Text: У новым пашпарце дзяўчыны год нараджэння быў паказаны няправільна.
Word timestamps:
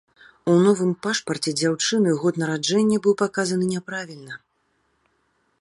У 0.53 0.53
новым 0.67 0.93
пашпарце 1.05 1.53
дзяўчыны 1.59 2.15
год 2.23 2.41
нараджэння 2.45 2.97
быў 3.05 3.13
паказаны 3.23 3.65
няправільна. 3.77 4.33